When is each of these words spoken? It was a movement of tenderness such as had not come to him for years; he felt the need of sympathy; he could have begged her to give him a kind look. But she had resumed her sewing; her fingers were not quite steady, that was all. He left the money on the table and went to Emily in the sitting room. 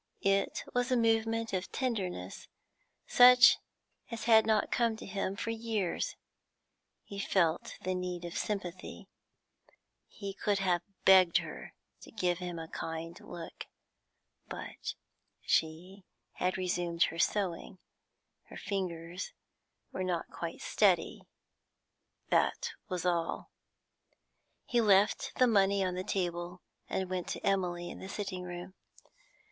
It 0.23 0.63
was 0.73 0.91
a 0.91 0.97
movement 0.97 1.53
of 1.53 1.71
tenderness 1.71 2.47
such 3.05 3.59
as 4.09 4.23
had 4.23 4.47
not 4.47 4.71
come 4.71 4.95
to 4.95 5.05
him 5.05 5.35
for 5.35 5.51
years; 5.51 6.15
he 7.03 7.19
felt 7.19 7.77
the 7.83 7.93
need 7.93 8.25
of 8.25 8.35
sympathy; 8.35 9.09
he 10.07 10.33
could 10.33 10.57
have 10.57 10.81
begged 11.05 11.37
her 11.37 11.75
to 12.01 12.09
give 12.09 12.39
him 12.39 12.57
a 12.57 12.67
kind 12.67 13.19
look. 13.19 13.67
But 14.47 14.95
she 15.43 16.03
had 16.31 16.57
resumed 16.57 17.03
her 17.03 17.19
sewing; 17.19 17.77
her 18.45 18.57
fingers 18.57 19.33
were 19.91 20.03
not 20.03 20.31
quite 20.31 20.61
steady, 20.61 21.21
that 22.29 22.71
was 22.89 23.05
all. 23.05 23.51
He 24.65 24.81
left 24.81 25.33
the 25.35 25.45
money 25.45 25.83
on 25.85 25.93
the 25.93 26.03
table 26.03 26.63
and 26.89 27.07
went 27.07 27.27
to 27.27 27.45
Emily 27.45 27.91
in 27.91 27.99
the 27.99 28.09
sitting 28.09 28.41
room. 28.41 28.73